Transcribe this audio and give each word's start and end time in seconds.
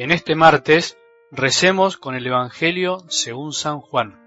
En 0.00 0.12
este 0.12 0.34
martes 0.34 0.96
recemos 1.30 1.98
con 1.98 2.14
el 2.14 2.26
Evangelio 2.26 3.04
según 3.08 3.52
San 3.52 3.80
Juan, 3.80 4.18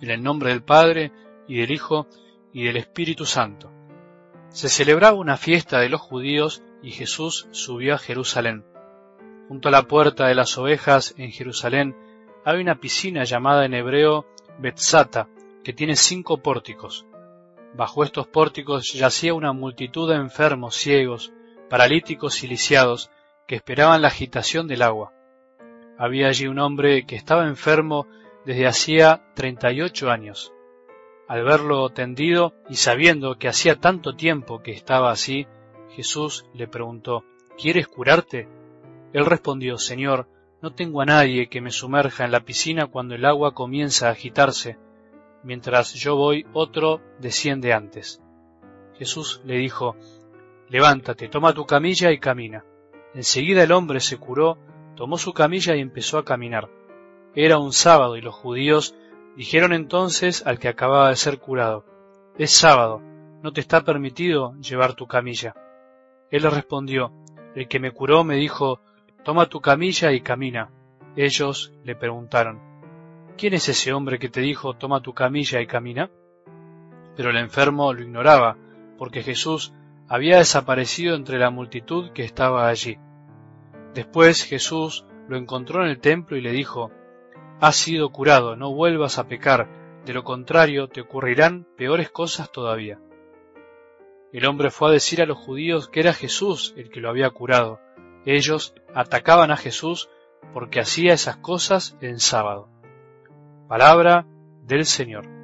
en 0.00 0.10
el 0.10 0.22
nombre 0.22 0.48
del 0.48 0.62
Padre 0.62 1.12
y 1.46 1.58
del 1.58 1.72
Hijo 1.72 2.06
y 2.54 2.64
del 2.64 2.78
Espíritu 2.78 3.26
Santo. 3.26 3.70
Se 4.48 4.70
celebraba 4.70 5.18
una 5.18 5.36
fiesta 5.36 5.78
de 5.78 5.90
los 5.90 6.00
judíos 6.00 6.62
y 6.82 6.90
Jesús 6.90 7.48
subió 7.50 7.96
a 7.96 7.98
Jerusalén. 7.98 8.64
Junto 9.46 9.68
a 9.68 9.72
la 9.72 9.82
puerta 9.82 10.26
de 10.26 10.34
las 10.34 10.56
ovejas 10.56 11.14
en 11.18 11.32
Jerusalén 11.32 11.94
hay 12.42 12.62
una 12.62 12.80
piscina 12.80 13.24
llamada 13.24 13.66
en 13.66 13.74
hebreo 13.74 14.24
Betzata, 14.58 15.28
que 15.62 15.74
tiene 15.74 15.96
cinco 15.96 16.38
pórticos. 16.38 17.04
Bajo 17.76 18.04
estos 18.04 18.26
pórticos 18.26 18.94
yacía 18.94 19.34
una 19.34 19.52
multitud 19.52 20.08
de 20.08 20.16
enfermos, 20.16 20.76
ciegos, 20.76 21.30
paralíticos 21.68 22.42
y 22.42 22.46
lisiados, 22.46 23.10
que 23.46 23.56
esperaban 23.56 24.02
la 24.02 24.08
agitación 24.08 24.66
del 24.66 24.82
agua. 24.82 25.12
Había 25.98 26.28
allí 26.28 26.46
un 26.46 26.58
hombre 26.58 27.06
que 27.06 27.16
estaba 27.16 27.46
enfermo 27.46 28.06
desde 28.44 28.66
hacía 28.66 29.22
treinta 29.34 29.72
y 29.72 29.80
ocho 29.80 30.10
años. 30.10 30.52
Al 31.28 31.44
verlo 31.44 31.88
tendido 31.90 32.54
y 32.68 32.76
sabiendo 32.76 33.38
que 33.38 33.48
hacía 33.48 33.76
tanto 33.76 34.14
tiempo 34.14 34.62
que 34.62 34.72
estaba 34.72 35.10
así, 35.10 35.46
Jesús 35.90 36.46
le 36.52 36.68
preguntó, 36.68 37.24
¿Quieres 37.56 37.86
curarte? 37.86 38.48
Él 39.12 39.24
respondió, 39.26 39.78
Señor, 39.78 40.28
no 40.60 40.74
tengo 40.74 41.00
a 41.00 41.06
nadie 41.06 41.48
que 41.48 41.60
me 41.60 41.70
sumerja 41.70 42.24
en 42.24 42.32
la 42.32 42.40
piscina 42.40 42.86
cuando 42.86 43.14
el 43.14 43.24
agua 43.24 43.54
comienza 43.54 44.08
a 44.08 44.12
agitarse. 44.12 44.76
Mientras 45.42 45.94
yo 45.94 46.16
voy, 46.16 46.46
otro 46.52 47.00
desciende 47.20 47.72
antes. 47.72 48.20
Jesús 48.94 49.40
le 49.44 49.58
dijo, 49.58 49.96
Levántate, 50.68 51.28
toma 51.28 51.52
tu 51.52 51.66
camilla 51.66 52.10
y 52.10 52.18
camina. 52.18 52.64
Enseguida 53.14 53.62
el 53.62 53.72
hombre 53.72 54.00
se 54.00 54.16
curó, 54.16 54.58
tomó 54.96 55.18
su 55.18 55.32
camilla 55.32 55.76
y 55.76 55.80
empezó 55.80 56.18
a 56.18 56.24
caminar. 56.24 56.68
Era 57.34 57.58
un 57.58 57.72
sábado 57.72 58.16
y 58.16 58.20
los 58.20 58.34
judíos 58.34 58.94
dijeron 59.36 59.72
entonces 59.72 60.46
al 60.46 60.58
que 60.58 60.68
acababa 60.68 61.10
de 61.10 61.16
ser 61.16 61.38
curado, 61.38 61.84
Es 62.38 62.50
sábado, 62.50 63.00
no 63.42 63.52
te 63.52 63.60
está 63.60 63.84
permitido 63.84 64.54
llevar 64.60 64.94
tu 64.94 65.06
camilla. 65.06 65.54
Él 66.30 66.42
le 66.42 66.50
respondió, 66.50 67.12
El 67.54 67.68
que 67.68 67.78
me 67.78 67.92
curó 67.92 68.24
me 68.24 68.36
dijo, 68.36 68.80
Toma 69.22 69.46
tu 69.46 69.60
camilla 69.60 70.12
y 70.12 70.20
camina. 70.20 70.70
Ellos 71.16 71.72
le 71.84 71.94
preguntaron, 71.94 72.60
¿Quién 73.36 73.54
es 73.54 73.68
ese 73.68 73.92
hombre 73.92 74.18
que 74.18 74.28
te 74.28 74.40
dijo, 74.40 74.74
Toma 74.74 75.00
tu 75.00 75.14
camilla 75.14 75.60
y 75.60 75.66
camina? 75.66 76.10
Pero 77.16 77.30
el 77.30 77.36
enfermo 77.36 77.92
lo 77.92 78.02
ignoraba, 78.02 78.56
porque 78.98 79.22
Jesús 79.22 79.72
había 80.08 80.38
desaparecido 80.38 81.14
entre 81.14 81.38
la 81.38 81.50
multitud 81.50 82.10
que 82.12 82.24
estaba 82.24 82.68
allí. 82.68 82.98
Después 83.94 84.44
Jesús 84.44 85.06
lo 85.28 85.36
encontró 85.36 85.82
en 85.82 85.90
el 85.90 86.00
templo 86.00 86.36
y 86.36 86.40
le 86.40 86.52
dijo, 86.52 86.90
Has 87.60 87.76
sido 87.76 88.10
curado, 88.10 88.56
no 88.56 88.74
vuelvas 88.74 89.18
a 89.18 89.28
pecar, 89.28 89.68
de 90.04 90.12
lo 90.12 90.24
contrario 90.24 90.88
te 90.88 91.00
ocurrirán 91.00 91.66
peores 91.76 92.10
cosas 92.10 92.50
todavía. 92.52 92.98
El 94.32 94.46
hombre 94.46 94.70
fue 94.70 94.88
a 94.88 94.92
decir 94.92 95.22
a 95.22 95.26
los 95.26 95.38
judíos 95.38 95.88
que 95.88 96.00
era 96.00 96.12
Jesús 96.12 96.74
el 96.76 96.90
que 96.90 97.00
lo 97.00 97.08
había 97.08 97.30
curado. 97.30 97.80
Ellos 98.26 98.74
atacaban 98.92 99.50
a 99.50 99.56
Jesús 99.56 100.10
porque 100.52 100.80
hacía 100.80 101.14
esas 101.14 101.36
cosas 101.36 101.96
en 102.00 102.18
sábado. 102.18 102.68
Palabra 103.68 104.26
del 104.62 104.84
Señor. 104.84 105.43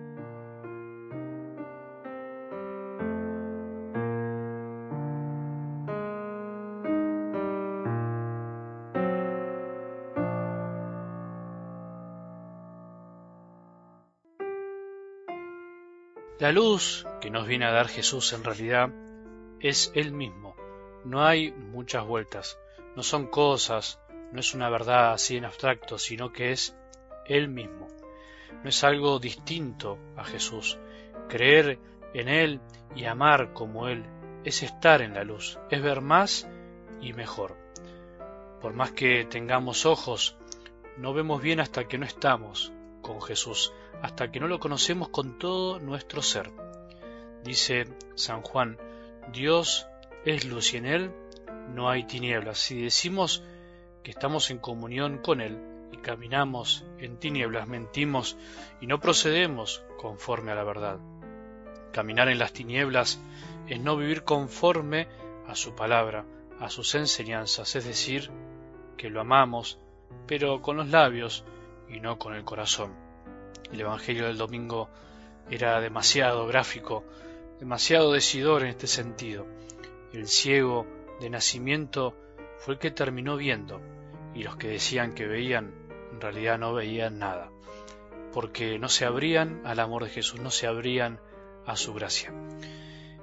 La 16.40 16.52
luz 16.52 17.06
que 17.20 17.28
nos 17.28 17.46
viene 17.46 17.66
a 17.66 17.70
dar 17.70 17.86
Jesús 17.86 18.32
en 18.32 18.42
realidad 18.42 18.88
es 19.60 19.92
Él 19.94 20.10
mismo. 20.12 20.56
No 21.04 21.22
hay 21.22 21.52
muchas 21.52 22.06
vueltas. 22.06 22.58
No 22.96 23.02
son 23.02 23.26
cosas, 23.26 24.00
no 24.32 24.40
es 24.40 24.54
una 24.54 24.70
verdad 24.70 25.12
así 25.12 25.36
en 25.36 25.44
abstracto, 25.44 25.98
sino 25.98 26.32
que 26.32 26.52
es 26.52 26.74
Él 27.26 27.48
mismo. 27.48 27.88
No 28.62 28.70
es 28.70 28.82
algo 28.84 29.18
distinto 29.18 29.98
a 30.16 30.24
Jesús. 30.24 30.78
Creer 31.28 31.78
en 32.14 32.28
Él 32.28 32.62
y 32.94 33.04
amar 33.04 33.52
como 33.52 33.88
Él 33.88 34.06
es 34.42 34.62
estar 34.62 35.02
en 35.02 35.12
la 35.12 35.24
luz, 35.24 35.58
es 35.68 35.82
ver 35.82 36.00
más 36.00 36.48
y 37.02 37.12
mejor. 37.12 37.58
Por 38.62 38.72
más 38.72 38.92
que 38.92 39.26
tengamos 39.26 39.84
ojos, 39.84 40.38
no 40.96 41.12
vemos 41.12 41.42
bien 41.42 41.60
hasta 41.60 41.86
que 41.86 41.98
no 41.98 42.06
estamos 42.06 42.72
con 43.02 43.20
Jesús 43.20 43.74
hasta 44.02 44.30
que 44.30 44.40
no 44.40 44.48
lo 44.48 44.60
conocemos 44.60 45.08
con 45.08 45.38
todo 45.38 45.78
nuestro 45.78 46.22
ser. 46.22 46.50
Dice 47.44 47.86
San 48.14 48.42
Juan, 48.42 48.78
Dios 49.32 49.86
es 50.24 50.44
luz 50.44 50.74
y 50.74 50.78
en 50.78 50.86
Él 50.86 51.14
no 51.74 51.90
hay 51.90 52.04
tinieblas. 52.04 52.58
Si 52.58 52.80
decimos 52.80 53.42
que 54.02 54.10
estamos 54.10 54.50
en 54.50 54.58
comunión 54.58 55.18
con 55.18 55.40
Él 55.40 55.58
y 55.92 55.98
caminamos 55.98 56.84
en 56.98 57.18
tinieblas, 57.18 57.68
mentimos 57.68 58.36
y 58.80 58.86
no 58.86 59.00
procedemos 59.00 59.82
conforme 59.98 60.52
a 60.52 60.54
la 60.54 60.64
verdad. 60.64 60.98
Caminar 61.92 62.28
en 62.28 62.38
las 62.38 62.52
tinieblas 62.52 63.20
es 63.68 63.80
no 63.80 63.96
vivir 63.96 64.24
conforme 64.24 65.08
a 65.46 65.54
su 65.54 65.74
palabra, 65.74 66.24
a 66.60 66.70
sus 66.70 66.94
enseñanzas, 66.94 67.74
es 67.74 67.84
decir, 67.84 68.30
que 68.96 69.10
lo 69.10 69.20
amamos, 69.20 69.78
pero 70.26 70.60
con 70.62 70.76
los 70.76 70.88
labios 70.88 71.44
y 71.88 72.00
no 72.00 72.18
con 72.18 72.34
el 72.34 72.44
corazón. 72.44 73.09
El 73.72 73.80
Evangelio 73.80 74.26
del 74.26 74.38
domingo 74.38 74.88
era 75.50 75.80
demasiado 75.80 76.46
gráfico, 76.46 77.04
demasiado 77.58 78.12
decidor 78.12 78.62
en 78.62 78.68
este 78.68 78.86
sentido. 78.86 79.46
El 80.12 80.26
ciego 80.28 80.86
de 81.20 81.30
nacimiento 81.30 82.16
fue 82.58 82.74
el 82.74 82.80
que 82.80 82.90
terminó 82.90 83.36
viendo, 83.36 83.80
y 84.34 84.42
los 84.42 84.56
que 84.56 84.68
decían 84.68 85.14
que 85.14 85.26
veían, 85.26 85.72
en 86.12 86.20
realidad 86.20 86.58
no 86.58 86.74
veían 86.74 87.18
nada, 87.18 87.50
porque 88.32 88.78
no 88.78 88.88
se 88.88 89.04
abrían 89.04 89.62
al 89.64 89.80
amor 89.80 90.04
de 90.04 90.10
Jesús, 90.10 90.40
no 90.40 90.50
se 90.50 90.66
abrían 90.66 91.20
a 91.66 91.76
su 91.76 91.94
gracia. 91.94 92.32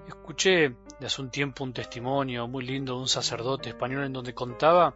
Escuché 0.07 0.75
de 0.99 1.05
hace 1.05 1.21
un 1.21 1.29
tiempo 1.29 1.63
un 1.63 1.73
testimonio 1.73 2.47
muy 2.47 2.65
lindo 2.65 2.95
de 2.95 3.01
un 3.01 3.07
sacerdote 3.07 3.69
español 3.69 4.05
en 4.05 4.13
donde 4.13 4.33
contaba 4.33 4.95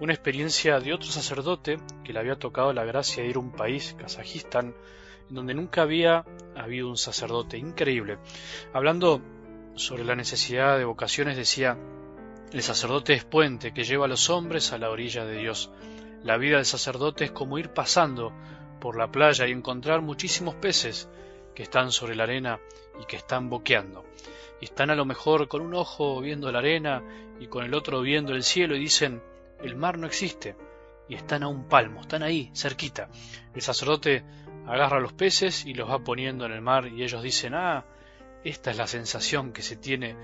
una 0.00 0.12
experiencia 0.12 0.78
de 0.78 0.92
otro 0.92 1.10
sacerdote 1.10 1.78
que 2.04 2.12
le 2.12 2.18
había 2.18 2.36
tocado 2.36 2.72
la 2.72 2.84
gracia 2.84 3.22
de 3.22 3.30
ir 3.30 3.36
a 3.36 3.40
un 3.40 3.52
país, 3.52 3.94
Kazajistán, 3.98 4.74
en 5.28 5.34
donde 5.34 5.54
nunca 5.54 5.82
había 5.82 6.24
habido 6.54 6.88
un 6.88 6.96
sacerdote. 6.96 7.56
Increíble. 7.56 8.18
Hablando 8.72 9.22
sobre 9.74 10.04
la 10.04 10.14
necesidad 10.14 10.76
de 10.78 10.84
vocaciones, 10.84 11.36
decía, 11.36 11.78
el 12.52 12.62
sacerdote 12.62 13.14
es 13.14 13.24
puente 13.24 13.72
que 13.72 13.84
lleva 13.84 14.04
a 14.04 14.08
los 14.08 14.30
hombres 14.30 14.72
a 14.72 14.78
la 14.78 14.90
orilla 14.90 15.24
de 15.24 15.38
Dios. 15.38 15.70
La 16.22 16.36
vida 16.36 16.56
del 16.56 16.66
sacerdote 16.66 17.24
es 17.24 17.30
como 17.30 17.58
ir 17.58 17.70
pasando 17.70 18.32
por 18.80 18.96
la 18.96 19.10
playa 19.10 19.46
y 19.46 19.52
encontrar 19.52 20.02
muchísimos 20.02 20.54
peces 20.54 21.08
que 21.54 21.62
están 21.62 21.90
sobre 21.90 22.14
la 22.14 22.24
arena 22.24 22.60
y 23.00 23.06
que 23.06 23.16
están 23.16 23.48
boqueando. 23.48 24.04
Y 24.60 24.66
están 24.66 24.90
a 24.90 24.94
lo 24.94 25.04
mejor 25.04 25.48
con 25.48 25.62
un 25.62 25.74
ojo 25.74 26.20
viendo 26.20 26.52
la 26.52 26.58
arena 26.58 27.02
y 27.40 27.46
con 27.46 27.64
el 27.64 27.74
otro 27.74 28.00
viendo 28.02 28.34
el 28.34 28.42
cielo 28.42 28.76
y 28.76 28.80
dicen, 28.80 29.22
el 29.62 29.76
mar 29.76 29.98
no 29.98 30.06
existe. 30.06 30.56
Y 31.08 31.14
están 31.14 31.44
a 31.44 31.48
un 31.48 31.68
palmo, 31.68 32.00
están 32.00 32.22
ahí, 32.22 32.50
cerquita. 32.54 33.08
El 33.54 33.62
sacerdote 33.62 34.24
agarra 34.66 35.00
los 35.00 35.12
peces 35.12 35.64
y 35.64 35.74
los 35.74 35.88
va 35.88 36.02
poniendo 36.02 36.44
en 36.46 36.52
el 36.52 36.60
mar 36.60 36.88
y 36.88 37.04
ellos 37.04 37.22
dicen, 37.22 37.54
ah, 37.54 37.84
esta 38.44 38.70
es 38.70 38.76
la 38.76 38.86
sensación 38.86 39.52
que 39.52 39.62
se 39.62 39.76
tiene 39.76 40.16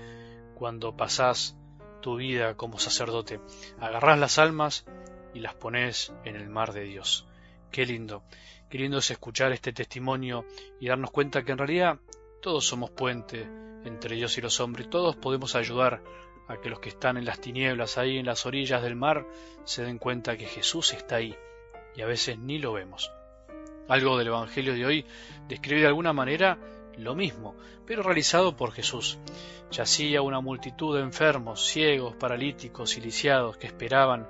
cuando 0.55 0.95
pasás 0.95 1.55
tu 2.01 2.17
vida 2.17 2.55
como 2.55 2.79
sacerdote. 2.79 3.39
Agarrás 3.79 4.19
las 4.19 4.37
almas 4.37 4.85
y 5.33 5.39
las 5.39 5.55
pones 5.55 6.13
en 6.25 6.35
el 6.35 6.49
mar 6.49 6.73
de 6.73 6.83
Dios. 6.83 7.27
Qué 7.71 7.85
lindo, 7.85 8.23
qué 8.69 8.77
lindo 8.77 8.99
es 8.99 9.09
escuchar 9.09 9.51
este 9.51 9.73
testimonio 9.73 10.45
y 10.79 10.87
darnos 10.87 11.11
cuenta 11.11 11.43
que 11.43 11.53
en 11.53 11.57
realidad 11.57 11.99
todos 12.41 12.67
somos 12.67 12.91
puente 12.91 13.47
entre 13.85 14.15
Dios 14.15 14.37
y 14.37 14.41
los 14.41 14.59
hombres, 14.59 14.89
todos 14.89 15.15
podemos 15.15 15.55
ayudar 15.55 16.01
a 16.47 16.57
que 16.57 16.69
los 16.69 16.79
que 16.79 16.89
están 16.89 17.17
en 17.17 17.25
las 17.25 17.39
tinieblas, 17.39 17.97
ahí 17.97 18.17
en 18.17 18.25
las 18.25 18.45
orillas 18.45 18.83
del 18.83 18.95
mar, 18.95 19.25
se 19.63 19.83
den 19.83 19.97
cuenta 19.97 20.37
que 20.37 20.45
Jesús 20.45 20.93
está 20.93 21.17
ahí 21.17 21.35
y 21.95 22.01
a 22.01 22.05
veces 22.05 22.37
ni 22.37 22.59
lo 22.59 22.73
vemos. 22.73 23.11
Algo 23.87 24.17
del 24.17 24.27
Evangelio 24.27 24.73
de 24.73 24.85
hoy 24.85 25.05
describe 25.47 25.81
de 25.81 25.87
alguna 25.87 26.13
manera 26.13 26.57
lo 26.97 27.15
mismo, 27.15 27.55
pero 27.85 28.03
realizado 28.03 28.55
por 28.55 28.71
Jesús. 28.71 29.19
Yacía 29.71 30.21
una 30.21 30.39
multitud 30.39 30.95
de 30.95 31.01
enfermos, 31.01 31.65
ciegos, 31.65 32.15
paralíticos 32.15 32.97
y 32.97 33.01
lisiados 33.01 33.57
que 33.57 33.67
esperaban 33.67 34.27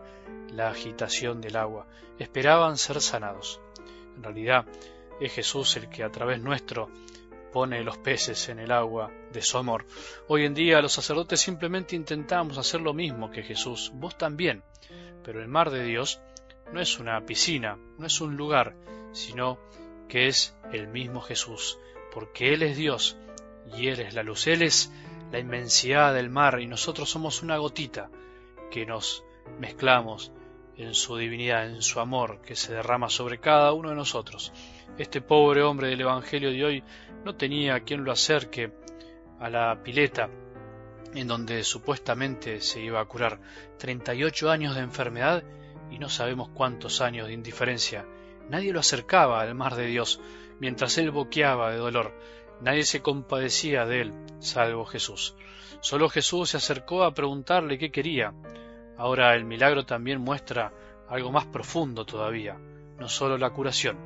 la 0.50 0.70
agitación 0.70 1.42
del 1.42 1.58
agua, 1.58 1.88
esperaban 2.18 2.78
ser 2.78 3.02
sanados. 3.02 3.60
En 4.16 4.24
realidad 4.24 4.66
es 5.20 5.34
Jesús 5.34 5.76
el 5.78 5.90
que 5.90 6.04
a 6.04 6.12
través 6.12 6.42
nuestro 6.42 6.90
pone 7.54 7.84
los 7.84 8.00
peces 8.00 8.50
en 8.50 8.60
el 8.60 8.72
agua 8.72 9.12
de 9.32 9.42
su 9.44 9.60
amor. 9.60 9.86
Hoy 10.28 10.44
en 10.46 10.56
día 10.56 10.82
los 10.82 10.92
sacerdotes 10.92 11.40
simplemente 11.40 11.96
intentamos 11.96 12.58
hacer 12.58 12.82
lo 12.82 12.94
mismo 12.94 13.30
que 13.30 13.44
Jesús, 13.44 13.92
vos 13.94 14.18
también. 14.18 14.64
Pero 15.24 15.40
el 15.40 15.48
mar 15.48 15.70
de 15.70 15.84
Dios 15.84 16.20
no 16.74 16.82
es 16.82 17.00
una 17.00 17.24
piscina, 17.26 17.78
no 18.00 18.08
es 18.08 18.20
un 18.20 18.36
lugar, 18.36 18.76
sino 19.12 19.60
que 20.10 20.28
es 20.28 20.56
el 20.74 20.88
mismo 20.88 21.22
Jesús, 21.22 21.78
porque 22.12 22.54
Él 22.54 22.64
es 22.64 22.76
Dios 22.76 23.18
y 23.78 23.88
Él 23.88 24.00
es 24.00 24.16
la 24.16 24.24
luz, 24.24 24.48
Él 24.48 24.64
es 24.64 24.92
la 25.32 25.38
inmensidad 25.40 26.14
del 26.14 26.32
mar 26.32 26.60
y 26.60 26.66
nosotros 26.66 27.10
somos 27.10 27.44
una 27.44 27.58
gotita 27.58 28.10
que 28.72 28.86
nos 28.88 29.24
mezclamos 29.60 30.32
en 30.78 30.94
su 30.94 31.18
divinidad, 31.18 31.68
en 31.68 31.82
su 31.82 32.00
amor 32.00 32.42
que 32.42 32.56
se 32.56 32.74
derrama 32.74 33.10
sobre 33.10 33.40
cada 33.40 33.74
uno 33.74 33.90
de 33.90 33.96
nosotros. 33.96 34.52
Este 34.98 35.22
pobre 35.22 35.64
hombre 35.64 35.88
del 35.88 36.02
Evangelio 36.02 36.52
de 36.52 36.66
hoy 36.66 36.84
no 37.24 37.36
tenía 37.36 37.80
quien 37.82 38.04
lo 38.04 38.12
acerque 38.12 38.72
a 39.40 39.50
la 39.50 39.82
pileta 39.84 40.30
en 41.16 41.28
donde 41.28 41.64
supuestamente 41.64 42.62
se 42.62 42.82
iba 42.82 43.00
a 43.00 43.06
curar 43.06 43.40
38 43.78 44.50
años 44.50 44.76
de 44.76 44.82
enfermedad 44.82 45.44
y 45.92 46.00
no 46.00 46.10
sabemos 46.10 46.50
cuántos 46.50 47.02
años 47.02 47.28
de 47.28 47.34
indiferencia. 47.34 48.06
Nadie 48.50 48.74
lo 48.74 48.80
acercaba 48.80 49.42
al 49.42 49.56
mar 49.56 49.76
de 49.76 49.88
Dios 49.88 50.20
mientras 50.60 50.98
él 50.98 51.12
boqueaba 51.12 51.72
de 51.72 51.78
dolor. 51.78 52.18
Nadie 52.62 52.84
se 52.84 53.02
compadecía 53.02 53.86
de 53.86 54.02
él, 54.02 54.14
salvo 54.40 54.86
Jesús. 54.86 55.36
Solo 55.82 56.10
Jesús 56.10 56.52
se 56.52 56.58
acercó 56.58 57.04
a 57.04 57.14
preguntarle 57.14 57.78
qué 57.78 57.92
quería. 57.92 58.34
Ahora 58.98 59.36
el 59.36 59.46
milagro 59.46 59.86
también 59.86 60.22
muestra 60.22 60.72
algo 61.10 61.32
más 61.32 61.46
profundo 61.46 62.06
todavía, 62.06 62.58
no 62.98 63.10
solo 63.10 63.38
la 63.38 63.50
curación. 63.50 63.98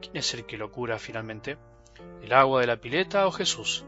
¿Quién 0.00 0.16
es 0.16 0.34
el 0.34 0.46
que 0.46 0.56
lo 0.56 0.70
cura 0.70 0.98
finalmente? 0.98 1.58
¿El 2.22 2.32
agua 2.32 2.60
de 2.60 2.66
la 2.66 2.76
pileta 2.76 3.26
o 3.26 3.32
Jesús? 3.32 3.84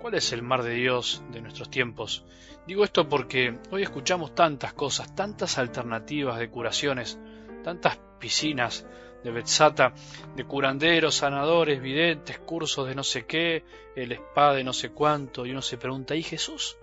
¿Cuál 0.00 0.14
es 0.14 0.32
el 0.32 0.42
mar 0.42 0.62
de 0.62 0.74
Dios 0.74 1.22
de 1.30 1.40
nuestros 1.40 1.70
tiempos? 1.70 2.24
Digo 2.66 2.84
esto 2.84 3.08
porque 3.08 3.58
hoy 3.70 3.82
escuchamos 3.82 4.34
tantas 4.34 4.72
cosas, 4.72 5.14
tantas 5.14 5.58
alternativas 5.58 6.38
de 6.38 6.48
curaciones, 6.48 7.18
tantas 7.64 7.98
piscinas 8.18 8.86
de 9.24 9.30
Betzata, 9.30 9.92
de 10.34 10.44
curanderos, 10.44 11.16
sanadores, 11.16 11.80
videntes, 11.82 12.38
cursos 12.38 12.86
de 12.86 12.94
no 12.94 13.02
sé 13.02 13.26
qué, 13.26 13.64
el 13.94 14.12
spa 14.12 14.54
de 14.54 14.64
no 14.64 14.72
sé 14.72 14.90
cuánto, 14.90 15.44
y 15.44 15.50
uno 15.50 15.62
se 15.62 15.76
pregunta, 15.76 16.14
¿y 16.14 16.22
Jesús? 16.22 16.78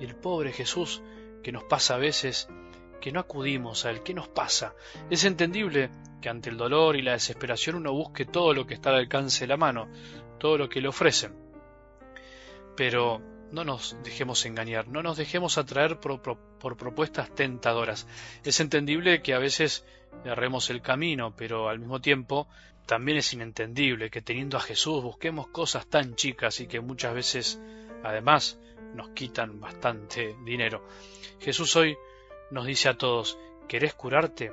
¿Y 0.00 0.04
el 0.04 0.16
pobre 0.16 0.52
Jesús 0.52 1.02
que 1.48 1.52
nos 1.52 1.64
pasa 1.64 1.94
a 1.94 1.98
veces 1.98 2.46
que 3.00 3.10
no 3.10 3.20
acudimos 3.20 3.86
a 3.86 3.90
él? 3.90 4.02
¿Qué 4.02 4.12
nos 4.12 4.28
pasa? 4.28 4.74
Es 5.08 5.24
entendible 5.24 5.88
que 6.20 6.28
ante 6.28 6.50
el 6.50 6.58
dolor 6.58 6.94
y 6.94 7.00
la 7.00 7.12
desesperación 7.12 7.76
uno 7.76 7.90
busque 7.94 8.26
todo 8.26 8.52
lo 8.52 8.66
que 8.66 8.74
está 8.74 8.90
al 8.90 8.96
alcance 8.96 9.44
de 9.44 9.46
la 9.46 9.56
mano, 9.56 9.88
todo 10.38 10.58
lo 10.58 10.68
que 10.68 10.82
le 10.82 10.88
ofrecen. 10.88 11.34
Pero 12.76 13.22
no 13.50 13.64
nos 13.64 13.96
dejemos 14.04 14.44
engañar, 14.44 14.88
no 14.88 15.02
nos 15.02 15.16
dejemos 15.16 15.56
atraer 15.56 15.98
por, 16.00 16.20
por, 16.20 16.76
propuestas 16.76 17.34
tentadoras. 17.34 18.06
Es 18.44 18.60
entendible 18.60 19.22
que 19.22 19.32
a 19.32 19.38
veces 19.38 19.86
erremos 20.26 20.68
el 20.68 20.82
camino, 20.82 21.34
pero 21.34 21.70
al 21.70 21.78
mismo 21.78 22.02
tiempo 22.02 22.46
también 22.84 23.16
es 23.16 23.32
inentendible 23.32 24.10
que 24.10 24.20
teniendo 24.20 24.58
a 24.58 24.60
Jesús 24.60 25.02
busquemos 25.02 25.48
cosas 25.48 25.86
tan 25.86 26.14
chicas 26.14 26.60
y 26.60 26.66
que 26.66 26.80
muchas 26.80 27.14
veces 27.14 27.58
además 28.04 28.58
nos 28.94 29.10
quitan 29.10 29.60
bastante 29.60 30.36
dinero. 30.44 30.84
Jesús 31.40 31.74
hoy 31.76 31.96
nos 32.50 32.66
dice 32.66 32.88
a 32.88 32.96
todos, 32.96 33.38
¿querés 33.68 33.94
curarte? 33.94 34.52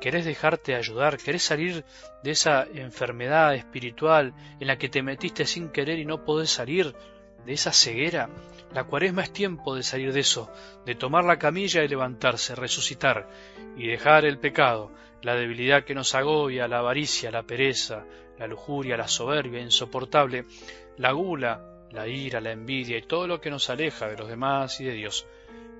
¿Querés 0.00 0.24
dejarte 0.24 0.74
ayudar? 0.74 1.16
¿Querés 1.18 1.42
salir 1.42 1.84
de 2.22 2.30
esa 2.30 2.66
enfermedad 2.74 3.54
espiritual 3.54 4.34
en 4.60 4.66
la 4.66 4.76
que 4.76 4.88
te 4.88 5.02
metiste 5.02 5.46
sin 5.46 5.70
querer 5.70 5.98
y 5.98 6.04
no 6.04 6.24
podés 6.24 6.50
salir? 6.50 6.94
¿De 7.46 7.52
esa 7.52 7.72
ceguera? 7.72 8.28
La 8.72 8.84
cuaresma 8.84 9.22
es 9.22 9.32
tiempo 9.32 9.74
de 9.74 9.82
salir 9.82 10.12
de 10.12 10.20
eso, 10.20 10.50
de 10.84 10.94
tomar 10.94 11.24
la 11.24 11.38
camilla 11.38 11.82
y 11.82 11.88
levantarse, 11.88 12.54
resucitar 12.54 13.28
y 13.76 13.86
dejar 13.86 14.24
el 14.24 14.38
pecado, 14.38 14.90
la 15.22 15.36
debilidad 15.36 15.84
que 15.84 15.94
nos 15.94 16.14
agobia, 16.14 16.68
la 16.68 16.78
avaricia, 16.78 17.30
la 17.30 17.42
pereza, 17.42 18.04
la 18.38 18.46
lujuria, 18.46 18.96
la 18.96 19.08
soberbia 19.08 19.60
insoportable, 19.60 20.44
la 20.96 21.12
gula, 21.12 21.73
la 21.94 22.08
ira, 22.08 22.40
la 22.40 22.52
envidia 22.52 22.98
y 22.98 23.02
todo 23.02 23.26
lo 23.26 23.40
que 23.40 23.50
nos 23.50 23.70
aleja 23.70 24.08
de 24.08 24.16
los 24.16 24.28
demás 24.28 24.80
y 24.80 24.84
de 24.84 24.92
Dios. 24.92 25.26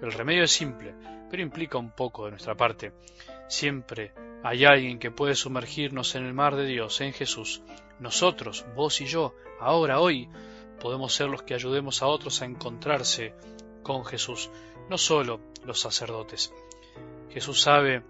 El 0.00 0.12
remedio 0.12 0.44
es 0.44 0.52
simple, 0.52 0.94
pero 1.30 1.42
implica 1.42 1.78
un 1.78 1.90
poco 1.90 2.24
de 2.24 2.30
nuestra 2.30 2.54
parte. 2.54 2.92
Siempre 3.48 4.12
hay 4.42 4.64
alguien 4.64 4.98
que 4.98 5.10
puede 5.10 5.34
sumergirnos 5.34 6.14
en 6.14 6.24
el 6.24 6.34
mar 6.34 6.56
de 6.56 6.66
Dios, 6.66 7.00
en 7.00 7.12
Jesús. 7.12 7.62
Nosotros, 7.98 8.64
vos 8.74 9.00
y 9.00 9.06
yo, 9.06 9.34
ahora, 9.60 10.00
hoy, 10.00 10.28
podemos 10.80 11.14
ser 11.14 11.28
los 11.28 11.42
que 11.42 11.54
ayudemos 11.54 12.02
a 12.02 12.06
otros 12.06 12.42
a 12.42 12.44
encontrarse 12.44 13.34
con 13.82 14.04
Jesús, 14.04 14.50
no 14.88 14.98
solo 14.98 15.40
los 15.64 15.80
sacerdotes. 15.80 16.52
Jesús 17.30 17.60
sabe 17.60 18.04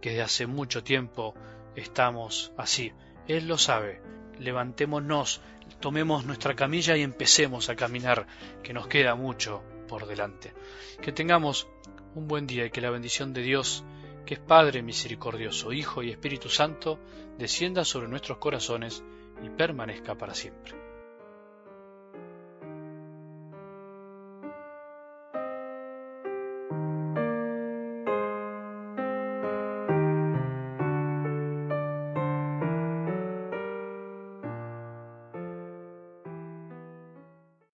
que 0.00 0.10
desde 0.10 0.22
hace 0.22 0.46
mucho 0.46 0.82
tiempo 0.82 1.34
estamos 1.74 2.52
así. 2.56 2.92
Él 3.28 3.48
lo 3.48 3.58
sabe. 3.58 4.00
Levantémonos, 4.38 5.40
tomemos 5.80 6.24
nuestra 6.24 6.54
camilla 6.54 6.96
y 6.96 7.02
empecemos 7.02 7.68
a 7.68 7.76
caminar, 7.76 8.26
que 8.62 8.72
nos 8.72 8.86
queda 8.86 9.14
mucho 9.14 9.62
por 9.88 10.06
delante. 10.06 10.52
Que 11.00 11.12
tengamos 11.12 11.68
un 12.14 12.28
buen 12.28 12.46
día 12.46 12.66
y 12.66 12.70
que 12.70 12.80
la 12.80 12.90
bendición 12.90 13.32
de 13.32 13.42
Dios, 13.42 13.84
que 14.24 14.34
es 14.34 14.40
Padre 14.40 14.82
misericordioso, 14.82 15.72
Hijo 15.72 16.02
y 16.02 16.10
Espíritu 16.10 16.48
Santo, 16.48 16.98
descienda 17.38 17.84
sobre 17.84 18.08
nuestros 18.08 18.38
corazones 18.38 19.02
y 19.42 19.50
permanezca 19.50 20.16
para 20.16 20.34
siempre. 20.34 20.85